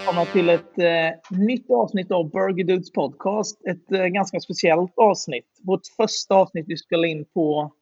[0.00, 3.66] Välkomna till ett eh, nytt avsnitt av Burger Dudes podcast.
[3.66, 5.46] Ett eh, ganska speciellt avsnitt.
[5.62, 7.72] Vårt första avsnitt vi spelar in på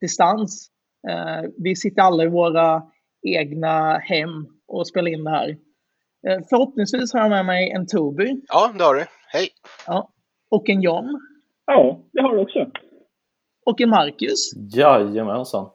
[0.00, 0.70] distans.
[1.08, 2.82] Eh, vi sitter alla i våra
[3.22, 5.48] egna hem och spelar in det här.
[6.28, 8.40] Eh, förhoppningsvis har jag med mig en Toby.
[8.48, 9.04] Ja, det har du.
[9.28, 9.48] Hej!
[9.86, 10.08] Ja,
[10.50, 11.20] och en John.
[11.66, 12.70] Ja, det har du också.
[13.66, 14.52] Och en Marcus.
[14.54, 15.70] Jajamensan.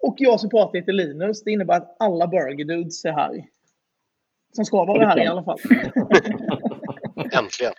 [0.00, 1.44] Och jag som pratar heter Linus.
[1.44, 3.44] Det innebär att alla Burger Dudes är här.
[4.54, 5.58] Som ska vara här i alla fall.
[7.32, 7.72] Äntligen!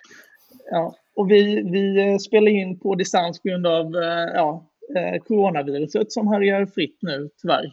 [0.70, 5.22] Ja, och vi, vi eh, spelar in på distans på grund av eh, ja, eh,
[5.22, 7.72] coronaviruset som härjar fritt nu, tyvärr.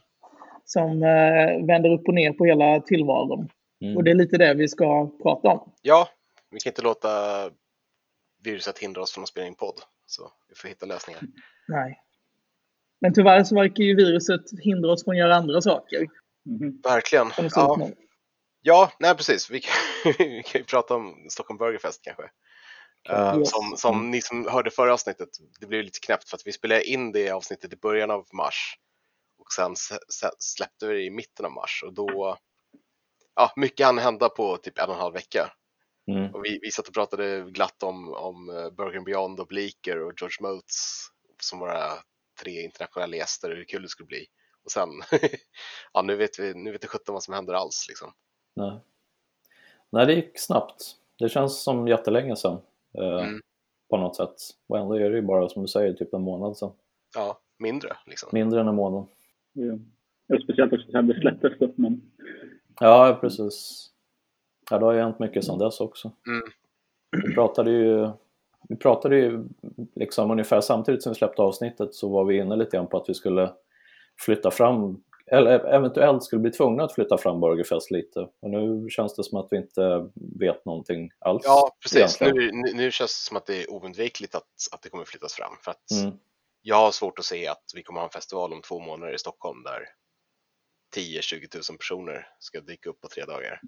[0.66, 3.50] Som eh, vänder upp och ner på hela tillvaron.
[3.82, 3.98] Mm.
[3.98, 5.72] Och det är lite det vi ska prata om.
[5.82, 6.10] Ja,
[6.52, 7.10] vi kan inte låta
[8.44, 9.80] viruset hindra oss från att spela in podd.
[10.06, 11.22] Så vi får hitta lösningar.
[11.67, 12.00] Nej.
[13.02, 16.08] Men tyvärr så verkar ju viruset hindra oss från att göra andra saker.
[16.45, 16.82] Mhm.
[16.84, 17.28] Verkligen.
[17.56, 17.90] Ja.
[18.64, 19.50] Ja nej precis.
[19.50, 19.73] Vi kan,
[20.17, 22.23] vi kan ju prata om Stockholm Burgerfest kanske.
[23.09, 23.52] Eh, Yes.
[23.52, 26.83] som, som ni som hörde förra avsnittet, det blev lite knäppt för att vi spelade
[26.83, 28.78] in det avsnittet i början av mars.
[29.39, 29.75] Och sen
[30.39, 32.38] släppte vi det i mitten av mars och då,
[33.36, 35.53] ja, mycket hann hända på typ en och en halv vecka.
[36.11, 36.33] Mm.
[36.36, 40.00] Och vi, vi satt och pratade glatt om, om eh, Burger and Beyond och Bleaker
[40.00, 41.08] och George Motes
[41.42, 41.94] som våra
[42.42, 44.25] tre internationella gäster och hur kul det skulle bli.
[44.66, 44.89] Och sen,
[45.94, 48.14] ja nu vet vi, nu vet vi sjutton vad som händer alls liksom.
[48.56, 48.80] Nej.
[49.90, 50.96] Nej, det gick snabbt.
[51.20, 52.58] Det känns som jättelänge sedan
[52.98, 53.42] eh, Mm.
[53.90, 54.36] på något sätt.
[54.68, 56.72] Och ändå är det ju bara som du säger, typ en månad sedan.
[57.16, 58.30] Ja, mindre liksom.
[58.32, 59.06] Mindre än en månad.
[59.54, 59.73] Ja.
[60.28, 62.02] Ja, speciellt också det släpptes då, men
[62.80, 63.88] Ja, precis.
[64.72, 66.11] Ja, det har ju hänt mycket sedan dess också.
[66.27, 66.42] Mm.
[67.27, 68.10] Vi pratade ju,
[68.70, 69.44] vi pratade ju
[69.95, 73.10] liksom ungefär samtidigt som vi släppte avsnittet så var vi inne lite grann på att
[73.10, 73.54] vi skulle
[74.20, 78.20] flytta fram, eller eventuellt skulle bli tvungna att flytta fram Burgerfest lite.
[78.42, 81.42] Och nu känns det som att vi inte vet någonting alls.
[81.45, 82.22] Ja, precis.
[82.22, 85.33] Nu, nu, nu känns det som att det är oundvikligt att, att det kommer flyttas
[85.33, 85.54] fram.
[85.64, 86.16] För att Mm.
[86.62, 89.17] jag har svårt att se att vi kommer ha en festival om två månader i
[89.17, 89.80] Stockholm där
[90.95, 93.62] 10-20 000 personer ska dyka upp på tre dagar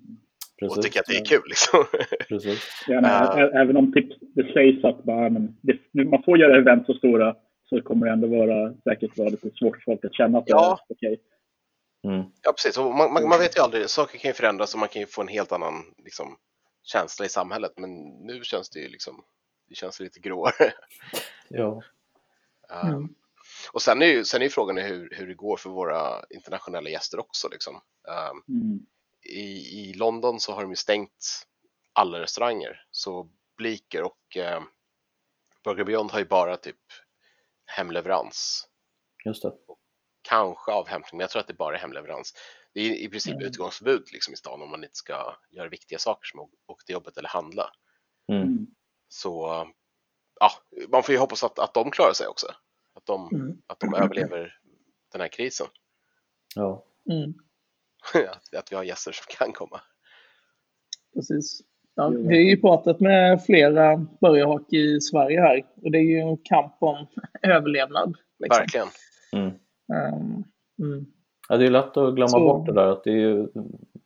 [0.70, 1.86] och tycka att det är kul liksom.
[2.30, 2.60] Precis.
[2.88, 6.38] ja, nej, ä- även om typ, det sägs att bara, men det, nu- man får
[6.40, 7.36] göra event så stora
[7.70, 10.80] så kommer det ändå vara säkert vara lite svårt för folk att känna att Ja.
[10.88, 11.22] det är okej.
[12.06, 12.32] Mm.
[12.42, 12.78] Ja, precis.
[12.78, 15.22] Man, man, man vet ju aldrig, saker kan ju förändras och man kan ju få
[15.22, 16.38] en helt annan liksom,
[16.84, 17.72] känsla i samhället.
[17.78, 17.90] Men
[18.26, 19.24] nu känns det ju liksom,
[19.70, 20.74] det känns lite gråare.
[21.50, 21.82] Ja.
[22.84, 23.16] Um, Mm.
[23.74, 26.90] Och sen är ju, sen är ju frågan hur, hur det går för våra internationella
[26.90, 27.50] gäster också.
[27.50, 27.76] Liksom.
[27.76, 28.80] Um, Mm.
[29.30, 31.46] i, I London så har de ju stängt
[31.94, 32.86] alla restauranger.
[32.92, 34.62] Så Bleaker och eh,
[35.64, 36.80] Burger Beyond har ju bara typ
[37.66, 38.68] hemleverans.
[39.26, 39.54] Just det.
[40.30, 42.34] Kanske avhämtning, men jag tror att det bara är hemleverans.
[42.74, 43.46] Det är i princip Mm.
[43.48, 46.94] utgångsförbud liksom i stan om man inte ska göra viktiga saker som att åka till
[46.94, 47.72] jobbet eller handla.
[48.32, 48.42] Mm.
[48.44, 48.68] Mm.
[49.08, 49.48] Så
[50.40, 50.52] ja,
[50.90, 52.48] man får ju hoppas att, att de klarar sig också.
[52.94, 53.58] Att de, Mm.
[53.68, 54.60] att de överlever
[55.12, 55.68] den här krisen.
[56.56, 56.86] Ja.
[57.12, 57.34] Mm.
[58.32, 59.82] att, att vi har gäster som kan komma.
[61.14, 61.62] Precis.
[61.96, 65.66] Ja, vi har ju pratat med flera burgarhak i Sverige här.
[65.84, 67.08] Och det är ju en kamp om
[67.42, 68.16] överlevnad.
[68.40, 68.60] Liksom.
[68.60, 68.88] Verkligen.
[69.32, 69.60] Mm.
[69.94, 70.44] Um,
[70.88, 71.06] mm.
[71.50, 73.48] Ja, det är lätt att glömma Så- bort det där att det är ju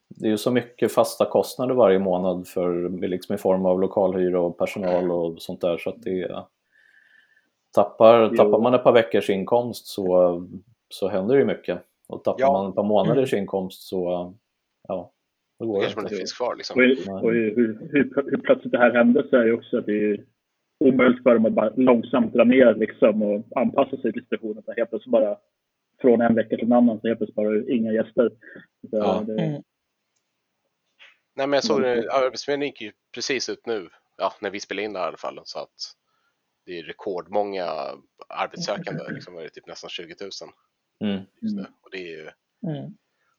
[0.08, 4.40] det är ju så mycket fasta kostnader varje månad för, liksom i form av lokalhyra
[4.40, 6.44] och personal och sånt där så att det är,
[7.74, 8.36] tappar, Jo.
[8.36, 10.40] tappar man ett par veckors inkomst så,
[10.88, 12.52] så händer det ju mycket och tappar Ja.
[12.52, 14.34] man ett par månaders inkomst så
[14.88, 15.12] ja,
[15.58, 16.14] då går det kanske inte.
[16.14, 17.14] finns kvar Och, liksom.
[17.14, 17.56] och hur,
[17.92, 20.24] hur, hur plötsligt det här hände så är det också att det är
[20.84, 24.62] omöjligt för dem att bara långsamt dra ner liksom och anpassa sig till situationen.
[24.76, 25.36] Helt plötsligt bara
[26.00, 28.30] från en vecka till en annan så helt plötsligt bara inga gäster.
[28.90, 29.24] Så Ja.
[29.26, 29.62] det, Mm.
[31.36, 32.00] Nej men jag såg Mm.
[32.00, 33.88] det, Arbetsförmedlingen gick ju precis ut nu,
[34.18, 35.94] ja när vi spelade in det här i alla fall, så att
[36.66, 37.66] det är rekordmånga
[38.28, 40.30] arbetssökande, liksom det typ nästan 20 000
[41.04, 41.22] Mm.
[41.40, 41.60] just nu.
[41.60, 41.72] Mm.
[41.82, 42.30] Och det är ju,
[42.66, 42.90] Mm.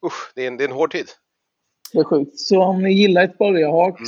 [0.05, 1.05] usch, det är en, det är en hård tid.
[1.93, 2.39] Det är sjukt.
[2.39, 3.99] Så om ni gillar ett burgarhak,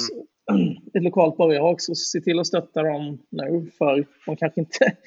[0.52, 0.78] Mm.
[0.94, 3.72] ett lokalt burgarhak, så se till att stötta dem nu.
[3.78, 4.98] För de kanske inte...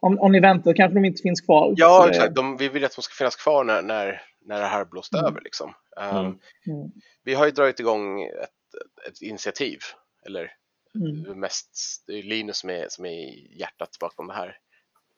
[0.00, 1.74] Om, om ni väntar kanske de inte finns kvar.
[1.76, 2.34] Ja, Så exakt.
[2.34, 5.26] De, vi vill att de ska finnas kvar när, när, när det här blåst Mm.
[5.26, 5.74] över liksom.
[5.96, 6.26] Um, Mm.
[6.66, 6.90] Mm.
[7.24, 9.78] Vi har ju dragit igång ett, ett initiativ,
[10.26, 10.52] eller
[10.94, 11.40] Mm.
[11.40, 14.58] mest, det är Linus som är, som är hjärtat bakom det här.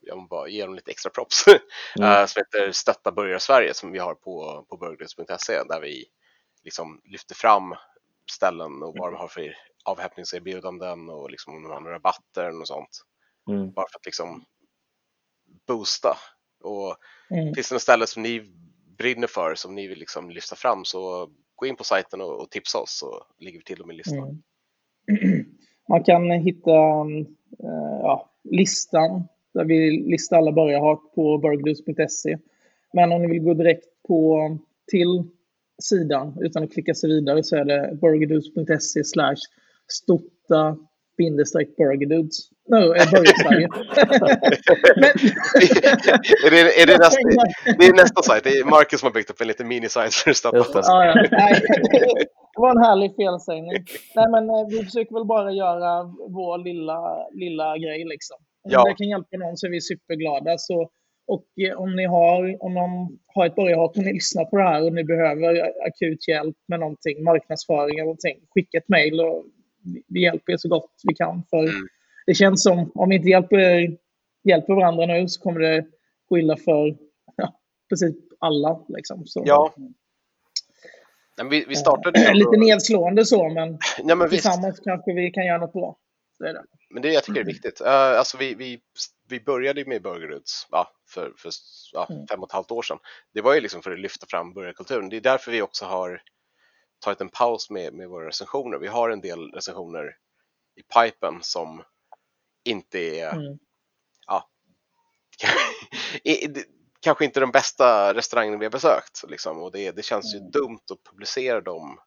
[0.01, 1.45] Jag vill bara ge dem lite extra props.
[1.99, 2.11] Mm.
[2.13, 6.05] Eh, som heter Stötta Burgare Sverige som vi har på, på burgers.se där vi
[6.65, 7.75] liksom lyfter fram
[8.31, 12.67] ställen och vad de har för avhämtningserbjudanden och liksom om de har några rabatter och
[12.69, 13.03] sånt.
[13.49, 13.73] Mm.
[13.73, 14.45] Bara för att liksom
[15.67, 16.17] boosta.
[16.65, 16.97] Och
[17.33, 17.55] Mm.
[17.55, 18.43] finns det något ställe som ni
[18.99, 22.51] brinner för som ni vill liksom lyfta fram så gå in på sajten och, och
[22.51, 24.43] tipsa oss så lägger vi till dem i listan.
[25.09, 25.45] Mm.
[25.89, 32.39] Man kan hitta uh, ja, listan där vi listar alla börjarhak på burgerdudes.se.
[32.93, 34.39] Men om ni vill gå direkt på,
[34.91, 35.23] till
[35.83, 39.37] sidan utan att klicka sig vidare så är det burgerdudes.se slash
[39.89, 40.79] stotta
[41.17, 41.77] bindestreck
[42.71, 43.69] Burgersverige.
[46.47, 47.21] är det, är det, nästa,
[47.79, 48.45] det är nästa sajt.
[48.45, 50.87] Det är Marcus som har byggt upp en liten minisajt för att.
[50.87, 51.15] Ja, ja.
[51.31, 51.61] Nej,
[52.55, 53.85] det var en härlig felsägning.
[54.17, 55.91] Nej, men eh, vi försöker väl bara göra
[56.39, 57.01] vår lilla,
[57.33, 58.37] lilla grej liksom.
[58.65, 58.85] Om ja.
[58.85, 60.59] det kan hjälpa någon så är vi superglada.
[60.59, 60.91] Så,
[61.27, 64.63] och eh, om ni har, om någon har ett börjarhat och ni lyssnar på det
[64.63, 65.51] här och ni behöver
[65.89, 69.45] akut hjälp med någonting, marknadsföring eller någonting, skicka ett mejl och
[70.09, 71.43] vi hjälper er så gott vi kan.
[71.51, 71.89] För mm.
[72.33, 73.97] Det känns som om vi inte hjälper,
[74.45, 75.87] hjälper varandra nu så kommer det
[76.29, 76.97] gå illa för
[77.37, 78.85] ja, precis alla.
[78.89, 79.27] Liksom.
[79.27, 79.75] Så, ja.
[81.37, 84.85] Men vi, vi startade äh, Lite nedslående så, men, ja, men tillsammans visst.
[84.85, 85.97] kanske vi kan göra något bra.
[86.39, 86.65] Det är det.
[86.91, 87.81] Men det jag tycker är viktigt.
[87.81, 88.81] Uh, alltså vi, vi,
[89.29, 91.51] vi började med Burgeruds ja, för, för
[91.93, 92.27] ja, mm.
[92.27, 92.99] fem och ett halvt år sedan.
[93.35, 95.09] Det var ju liksom för att lyfta fram burgarkulturen.
[95.09, 96.23] Det är därför vi också har
[97.05, 98.79] tagit en paus med, med våra recensioner.
[98.79, 100.17] Vi har en del recensioner
[100.77, 101.83] i pipen som
[102.65, 103.59] inte är, mm.
[104.27, 104.49] ja,
[107.01, 109.25] kanske inte de bästa restaurangerna vi har besökt.
[109.29, 109.63] Liksom.
[109.63, 110.45] Och det, det känns mm.
[110.45, 111.99] ju dumt att publicera dem,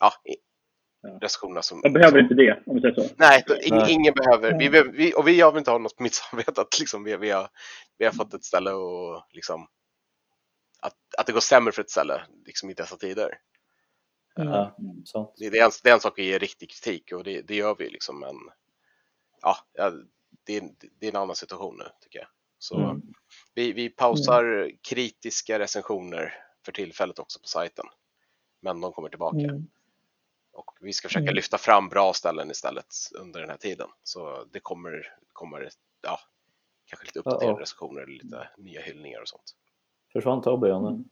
[0.00, 0.12] ja,
[1.20, 1.80] recensionerna som...
[1.84, 3.14] Man behöver som, inte det, om vi säger så.
[3.16, 4.58] Nej, ingen, ingen behöver.
[4.58, 7.30] Vi, vi, och vi har inte ha något på mitt samvete att liksom, vi, vi,
[7.30, 7.48] har,
[7.98, 9.66] vi har fått ett ställe och liksom
[10.82, 13.38] att, att det går sämre för ett ställe liksom i dessa tider.
[14.34, 14.76] Ja,
[15.36, 17.54] det, det, är en, det är en sak att ge riktig kritik och det, det
[17.54, 18.36] gör vi liksom, men
[19.42, 19.56] ja,
[20.44, 20.60] det,
[20.98, 22.28] det, är en annan situation nu tycker jag.
[22.58, 23.02] Så mm.
[23.54, 24.76] vi, vi pausar mm.
[24.82, 26.34] kritiska recensioner
[26.64, 27.84] för tillfället också på sajten,
[28.60, 29.38] men de kommer tillbaka.
[29.38, 29.66] Mm.
[30.52, 31.34] Och vi ska försöka mm.
[31.34, 33.88] lyfta fram bra ställen istället under den här tiden.
[34.02, 35.68] Så det kommer, kommer
[36.02, 36.18] ja,
[36.86, 37.60] kanske lite uppdaterade uh -oh.
[37.60, 39.54] recensioner, lite nya hyllningar och sånt.
[40.12, 40.88] Försvann Tobbe, Janne?
[40.88, 41.08] Mm.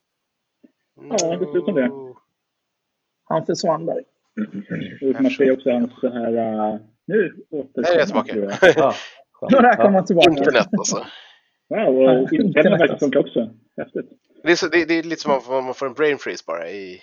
[0.97, 2.15] Ja, det som det
[3.31, 4.05] han försvann där.
[5.23, 6.81] Man ser också hans så här...
[7.11, 8.25] Nu återkommer han.
[8.27, 8.73] tillbaka.
[8.77, 8.95] ja,
[9.41, 10.31] ja, där tillbaka.
[10.31, 11.07] Internet alltså.
[11.69, 13.51] Ja, och internet verkar funka också.
[13.77, 14.11] Häftigt.
[14.43, 16.71] Det är, så, det, det är lite som att man får en brain freeze bara
[16.71, 16.93] i,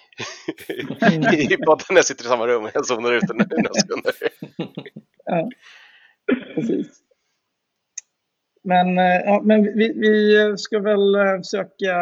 [1.54, 4.14] i podden när jag sitter i samma rum och jag zonar ut den några sekunder.
[5.26, 5.50] ja,
[6.56, 6.88] precis.
[8.64, 11.96] Men, eh, ja, men vi, vi ska väl eh, försöka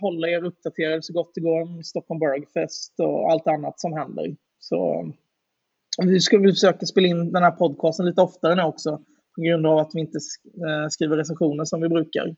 [0.00, 4.36] hålla er uppdaterade så gott det går om Stockholm Burgfest och allt annat som händer.
[4.58, 5.12] Så
[5.98, 9.00] vi ska väl försöka spela in den här podcasten lite oftare nu också
[9.34, 10.18] på grund av att vi inte
[10.66, 12.34] eh, skriver recensioner som vi brukar.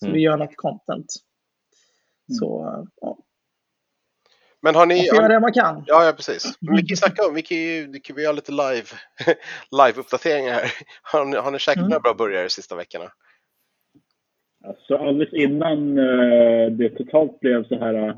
[0.00, 0.14] Så mm.
[0.14, 0.92] vi gör något content.
[0.96, 2.38] Mm.
[2.38, 3.18] Så, ja.
[4.60, 4.96] Men har ni...
[4.96, 5.84] Man får göra det man kan.
[5.86, 6.58] Ja, ja precis.
[6.60, 8.86] Men vi kan snacka om, vi kan ju vi kan göra lite live,
[9.70, 10.70] live-uppdateringar här.
[11.02, 11.88] Har ni, har ni käkat mm.
[11.88, 13.12] några bra burgare de sista veckorna?
[14.64, 18.16] Alltså alldeles innan uh, det totalt blev så här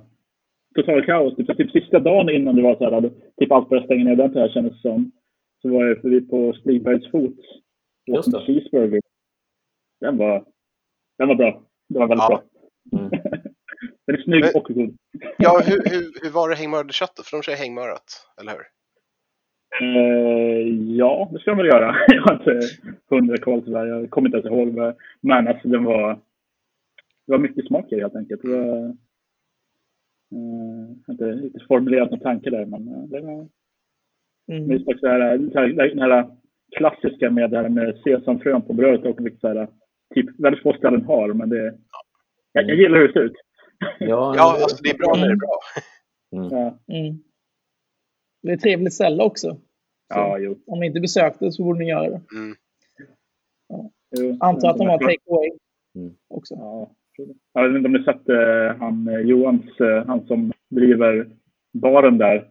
[0.76, 4.04] total kaos, typ, typ sista dagen innan det var så här, typ allt började stänga
[4.04, 5.12] ner ordentligt här kändes som.
[5.62, 7.38] Så var jag förbi på Stigbergs fot.
[8.06, 8.40] Just det.
[8.40, 9.00] Cheeseburger.
[10.00, 10.45] Den var,
[11.18, 11.62] den var bra.
[11.88, 12.42] Den var väldigt ja.
[12.90, 12.99] bra.
[12.99, 13.11] Mm.
[14.06, 14.97] den är snygg Men, och god.
[15.38, 17.26] ja, hur, hur, hur var det hängmördarköttet?
[17.26, 18.66] För de kör hängmörat, eller hur?
[19.83, 21.97] Uh, ja, det ska de väl göra.
[22.09, 22.61] jag har inte
[23.11, 23.87] hundra koll tyvärr.
[23.87, 24.95] Jag kommer inte ens ihåg.
[25.21, 26.14] Men alltså den var,
[27.26, 28.42] det var mycket smak i det helt enkelt.
[28.42, 28.97] Det var,
[30.33, 33.49] uh, inte riktigt formulerat någon tanke där, men uh, det var
[34.52, 34.71] mm.
[34.71, 35.38] just också det här,
[35.95, 36.30] det här
[36.76, 39.68] klassiska med det här med sesamfrön på brödet och lite så här,
[40.14, 41.78] typ väldigt få ställen har, men det,
[42.52, 43.37] jag, jag gillar hur det ser ut.
[43.99, 43.99] Ja,
[44.37, 45.59] ja alltså det är bra när det är bra.
[46.33, 46.49] Mm.
[46.50, 46.78] Ja.
[46.95, 47.23] Mm.
[48.42, 49.49] Det är ett trevligt ställe också.
[50.12, 50.62] Så ja, jo.
[50.66, 52.21] Om ni inte besökt det så borde ni göra det.
[52.35, 52.56] Mm.
[53.68, 53.90] Ja.
[54.40, 55.50] Antar att de har take away
[55.95, 56.16] mm.
[56.28, 56.54] också.
[56.54, 56.90] Ja.
[57.52, 61.26] Jag vet inte om ni sett eh, han, eh, Johans, eh, han som driver
[61.73, 62.44] baren där.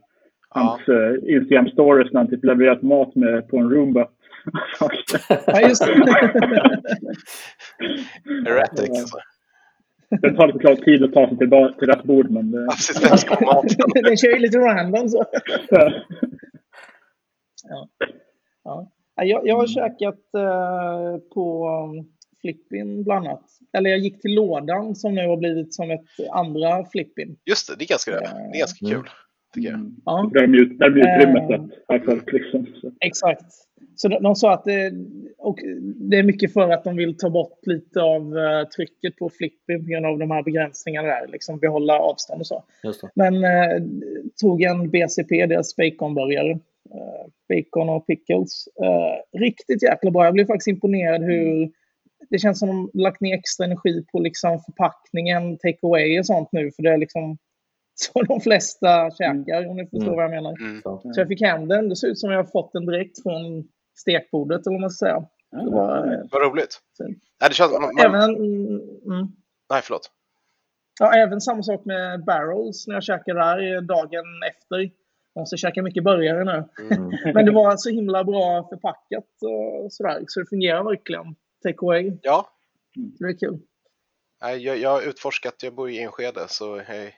[0.50, 0.93] Hans ja.
[0.93, 4.07] eh, Instagram-stories när han typ levererat mat med, på en Roomba.
[5.45, 5.93] ja, just det.
[8.50, 8.89] Erratic.
[8.89, 9.17] Alltså.
[10.22, 12.51] Det tar lite klart tid att ta sig till, till rätt bord, men...
[12.51, 12.67] Det...
[14.03, 15.25] Den kör ju lite random så.
[17.69, 17.88] ja.
[18.63, 18.91] Ja.
[19.15, 21.67] Jag, jag har käkat uh, på
[22.46, 23.44] Flippin bland annat.
[23.78, 27.38] Eller jag gick till lådan som nu har blivit som ett andra Flippin.
[27.46, 29.10] Just det, det är ganska, det är ganska kul.
[29.54, 29.92] Tycker jag.
[30.06, 30.30] Ja.
[30.34, 30.48] Där
[30.90, 31.50] blir utrymmet
[32.10, 32.66] uh, liksom.
[33.00, 33.46] Exakt.
[33.96, 34.94] Så de, de sa att det,
[35.38, 35.60] och
[35.96, 39.80] det är mycket för att de vill ta bort lite av uh, trycket på flipping
[39.80, 42.64] på grund av de här begränsningarna där, liksom behålla avstånd och så.
[43.16, 43.88] Men uh,
[44.42, 48.68] tog en BCP, deras baconburgare, uh, bacon och pickles.
[49.38, 50.25] riktigt jäkla bra.
[50.25, 51.72] Jag blev faktiskt imponerad hur
[52.36, 56.50] det känns som de lagt ner extra energi på liksom förpackningen, take away och sånt
[56.51, 57.38] nu, för det är liksom
[57.96, 60.15] så de flesta käkar, om ni förstår mm.
[60.15, 60.56] vad jag menar.
[60.62, 60.82] Mm.
[60.84, 61.89] Så jag fick hem den.
[61.89, 65.06] Det ser ut som jag har fått den direkt från stekbordet, eller vad man ska
[65.06, 65.25] säga.
[65.51, 66.80] Var, vad roligt.
[67.00, 69.27] Nej, det känns, man, även, mm,
[69.70, 70.12] Nej, förlåt.
[71.00, 74.77] Ja, även samma sak med barrels när jag käkade där dagen efter.
[75.34, 76.86] Jag måste käka mycket burgare nu.
[76.96, 77.34] Mm.
[77.34, 80.24] Men det var så himla bra förpackat och sådär.
[80.27, 81.36] Så det fungerar verkligen.
[81.65, 82.12] Take away.
[82.22, 82.50] Ja.
[82.93, 83.60] Det är kul.
[84.39, 87.12] Jag, jag har utforskat, jag bor i Enskede så jag har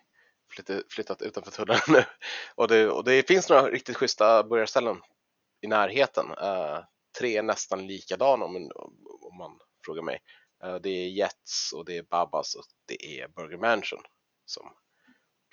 [0.56, 2.04] flyttat, flyttat utanför tunneln nu.
[2.56, 4.98] Och det, och det finns några riktigt schyssta burgarställen
[5.62, 6.26] i närheten.
[6.26, 6.80] Uh,
[7.20, 8.56] tre är nästan likadana om,
[9.22, 10.20] om man frågar mig.
[10.66, 14.02] Uh, det är Jets och det är Babas och det är Burger Mansion
[14.46, 14.72] som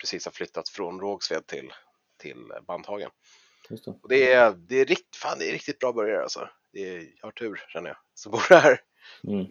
[0.01, 1.73] precis har flyttat från Rågsved till,
[2.17, 3.09] till Bandhagen.
[3.69, 3.87] Det.
[3.87, 6.49] Och det är, det, är rikt, fan, det är riktigt bra burgare alltså.
[6.75, 8.79] Det är, jag har tur känner jag, som bor här.
[9.27, 9.47] Mm.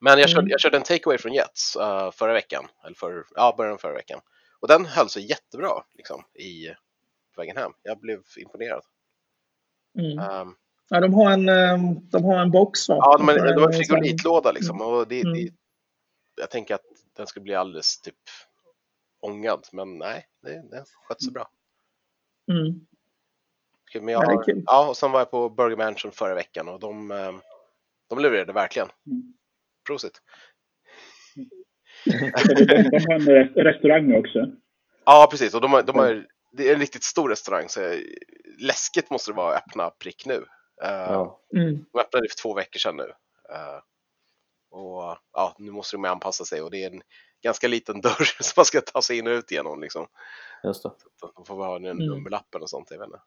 [0.00, 0.50] Men jag körde, mm.
[0.50, 4.20] jag körde en takeaway från Jets uh, förra veckan, eller för, ja, början förra veckan.
[4.60, 6.68] Och den höll sig jättebra liksom, i,
[7.34, 7.72] på vägen hem.
[7.82, 8.82] Jag blev imponerad.
[9.98, 10.18] Mm.
[10.18, 10.56] Um,
[10.88, 12.96] ja, de har en, ehm, de har en box va?
[12.98, 14.80] Ja, de, är, de har en frigolitlåda liksom.
[14.80, 15.34] Och det, mm.
[15.34, 15.50] det,
[16.36, 18.14] jag tänker att den skulle bli alldeles typ
[19.20, 21.50] ångad, men nej, det, det sköt sig bra.
[22.50, 22.86] Mm.
[24.00, 27.10] Men jag, ja, ja, och sen var jag på Burger Mansion förra veckan och de,
[27.10, 27.40] ehm,
[28.08, 28.88] de levererade verkligen.
[29.06, 29.22] Mm.
[29.86, 30.22] Prosit!
[32.04, 32.12] de,
[33.06, 34.38] har en restaurang också.
[35.04, 35.54] Ja, precis.
[35.54, 37.80] Och de har, de har, det är en riktigt stor restaurang, så
[38.58, 40.44] läskigt måste det vara att öppna prick nu.
[40.84, 41.40] Eh, ja.
[41.56, 41.84] Mm.
[41.92, 43.02] De öppnade för två veckor sedan nu.
[43.52, 43.80] Uh,
[44.70, 47.02] och ja, nu måste de anpassa sig och det är en
[47.42, 49.80] ganska liten dörr som man ska ta sig in och ut genom.
[49.80, 50.06] Liksom.
[50.64, 50.90] Just det.
[51.20, 52.06] Så de får ha en mm.
[52.06, 53.20] nummerlappen och sånt, jag vet inte.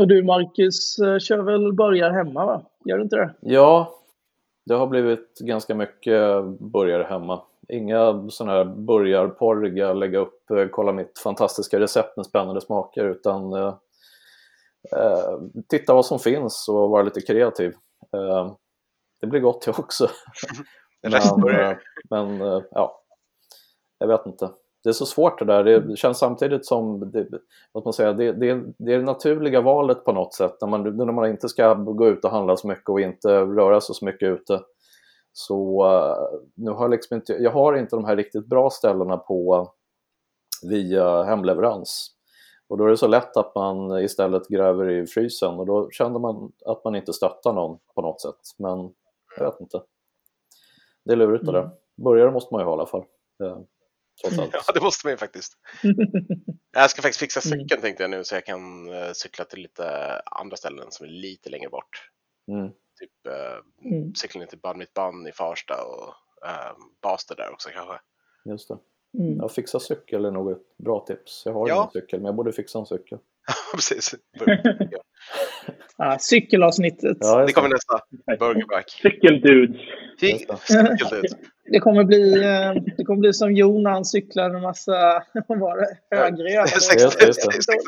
[0.00, 2.62] Och du Marcus eh, kör väl börjar hemma va?
[2.84, 3.34] Gör du inte det?
[3.40, 3.94] Ja,
[4.66, 7.42] det har blivit ganska mycket burgare hemma.
[7.68, 13.52] Inga sådana här burgarporriga, lägga upp, eh, kolla mitt fantastiska recept med spännande smaker utan
[13.52, 13.74] eh,
[14.96, 17.74] eh, titta vad som finns och vara lite kreativ.
[18.16, 18.52] Eh,
[19.20, 20.08] det blir gott det också.
[21.02, 21.76] men,
[22.10, 23.02] men eh, ja,
[23.98, 24.50] jag vet inte.
[24.82, 25.64] Det är så svårt det där.
[25.64, 27.26] Det känns samtidigt som det,
[27.72, 30.56] vad man säga, det, det, det är det naturliga valet på något sätt.
[30.60, 33.80] När man, när man inte ska gå ut och handla så mycket och inte röra
[33.80, 34.60] sig så mycket ute.
[35.32, 39.16] Så uh, nu har jag, liksom inte, jag har inte de här riktigt bra ställena
[39.16, 39.72] på
[40.62, 42.10] via hemleverans.
[42.68, 46.18] Och då är det så lätt att man istället gräver i frysen och då känner
[46.18, 48.40] man att man inte stöttar någon på något sätt.
[48.58, 48.94] Men
[49.38, 49.82] jag vet inte.
[51.04, 51.58] Det är lurigt det där.
[51.58, 51.72] Mm.
[51.96, 53.04] Börjare måste man ju ha i alla fall.
[54.22, 55.52] Ja, det måste man ju faktiskt.
[56.72, 57.60] jag ska faktiskt fixa mm.
[57.60, 57.82] cykeln mm.
[57.82, 61.50] tänkte jag nu så jag kan uh, cykla till lite andra ställen som är lite
[61.50, 62.10] längre bort.
[62.48, 62.68] Mm.
[63.00, 64.14] Typ uh, mm.
[64.14, 66.08] cykla ner till Band mitt band i Farsta och
[66.46, 68.00] uh, Baster där också kanske.
[68.44, 68.78] Just det.
[69.18, 69.38] Mm.
[69.38, 71.42] Ja, fixa cykel är nog ett bra tips.
[71.44, 71.74] Jag har ja.
[71.74, 73.18] ingen cykel, men jag borde fixa en cykel.
[73.74, 74.14] Precis.
[75.96, 77.16] ah, cykelavsnittet.
[77.20, 78.00] Ja, det kommer nästa.
[78.38, 78.90] Burgerback.
[78.90, 79.80] Cykeldudes.
[80.20, 81.32] Cykeldudes.
[81.64, 85.58] Det kommer bli, eh, det kommer bli som Jon när han cyklar en massa, vad
[85.58, 86.66] var det, högre.
[86.66, 87.12] 16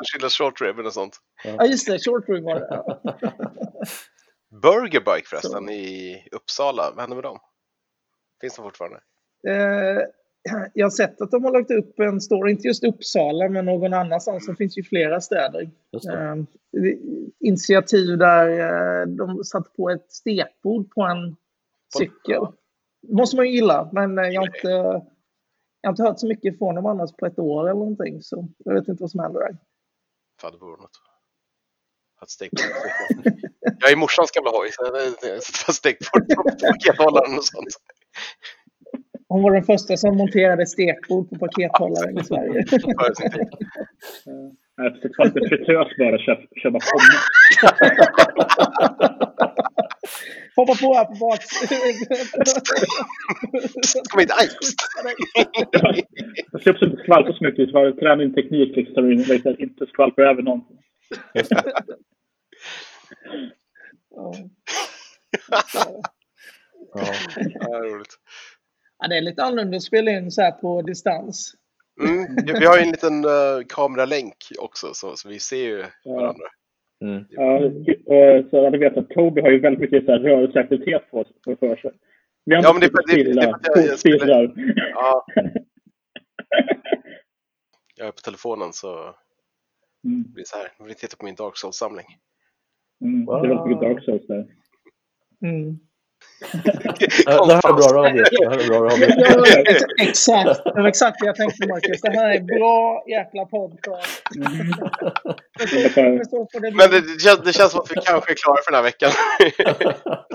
[0.04, 1.16] kilos short rib eller sånt.
[1.44, 2.84] Ja, just det, short rib var det.
[4.62, 5.72] Burgerbike förresten Så.
[5.72, 7.38] i Uppsala, vad händer med dem?
[8.40, 9.00] Finns de fortfarande?
[9.48, 10.02] Eh,
[10.74, 13.94] jag har sett att de har lagt upp en story, inte just Uppsala, men någon
[13.94, 14.46] annanstans.
[14.46, 15.70] Det finns ju flera städer.
[15.92, 16.36] Eh,
[17.40, 21.36] initiativ där eh, de satte på ett stekbord på en
[21.98, 22.46] cykel.
[23.02, 24.68] Det måste man ju gilla, men eh, jag har, inte,
[25.80, 28.22] jag har inte hört så mycket från dem annars på ett år eller någonting.
[28.22, 29.56] Så jag vet inte vad som händer där.
[30.40, 31.00] Fan, det vore något.
[32.20, 32.60] Att stekbord.
[33.80, 34.82] jag är morsans gamla hoj, så
[35.22, 37.68] jag sätter stekbord på pakethållaren och sånt.
[39.34, 42.64] Hon var den första som monterade stekbord på pakethållaren i Sverige.
[44.76, 46.18] Jag försökte lite fritös bara,
[46.62, 46.82] köpa pommes.
[50.56, 51.40] Hoppa på här på bak.
[54.10, 54.48] Kom hit, aj!
[56.52, 60.22] Jag ska också inte skvalpa så mycket, så träna din teknik liksom, att inte skvalpa
[60.22, 60.78] över någonting.
[64.10, 64.34] ja.
[66.94, 68.18] ja, roligt.
[68.98, 71.54] Ja, det är lite annorlunda att spela in så här på distans.
[72.02, 76.46] Mm, vi har ju en liten uh, kameralänk också så, så vi ser ju varandra.
[77.04, 77.24] Mm.
[77.30, 77.58] Ja,
[78.06, 81.56] och så hade vet att Toby har ju väldigt mycket så här rörelseaktivitet på för,
[81.56, 81.90] för sig.
[82.44, 84.52] Vi Ja, men det är för- det- det jag-.
[84.94, 85.26] Ja.
[88.00, 89.14] Är på telefonen så
[90.04, 90.22] Mm.
[90.32, 90.68] blir det så här.
[90.78, 92.06] Jag vill titta på min Dark Souls-samling.
[93.04, 93.26] Mm.
[93.26, 94.46] Det är väldigt mycket Dark Souls där.
[95.42, 95.78] Mm.
[96.52, 98.24] Det här är bra radio.
[98.30, 99.06] Det här är bra radio.
[99.16, 99.44] Ja,
[100.08, 100.64] exakt.
[100.64, 102.00] Det var exakt det jag tänkte, Marcus.
[102.00, 104.22] Det här är bra jäkla podcast.
[104.36, 106.14] Mm.
[106.76, 109.10] Men det känns, det känns som att vi kanske är klara för den här veckan.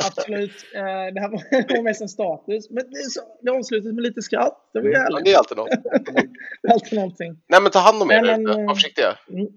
[0.07, 0.51] Absolut.
[0.75, 2.69] Eh, Det här var, mest en status.
[2.69, 4.69] Men det, så, det avslutades med lite skratt.
[4.73, 5.69] Det var Ja, det är alltid något.
[6.61, 7.37] Det är alltid någonting.
[7.47, 9.15] Nej men ta hand om er men, eh, Var försiktiga.
[9.29, 9.47] mm.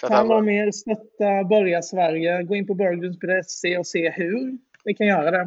[0.00, 2.42] Ta hand om er, stötta Börja Sverige.
[2.42, 5.40] Gå in på burgers.se och se hur ni kan göra det.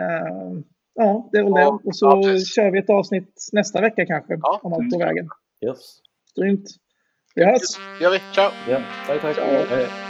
[0.00, 0.60] Eh,
[0.94, 1.88] Ja, det är väl Ja, det.
[1.88, 2.22] Och så ja,
[2.54, 4.38] kör vi ett avsnitt nästa vecka kanske.
[4.42, 4.60] Ja.
[4.62, 5.28] Om allt går vägen.
[5.66, 5.96] Yes.
[6.40, 6.66] Grymt.
[7.34, 8.00] Vi hörs.
[8.00, 8.18] gör vi.
[8.34, 8.50] Ciao!
[8.68, 9.34] Ja, tack, tack.
[9.34, 9.46] Ciao.
[9.46, 10.09] Hej.